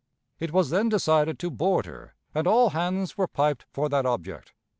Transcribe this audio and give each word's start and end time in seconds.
It 0.39 0.51
was 0.51 0.71
then 0.71 0.89
decided 0.89 1.37
to 1.37 1.51
board 1.51 1.85
her, 1.85 2.15
and 2.33 2.47
all 2.47 2.71
hands 2.71 3.19
were 3.19 3.27
piped 3.27 3.67
for 3.71 3.87
that 3.89 4.03
object. 4.07 4.55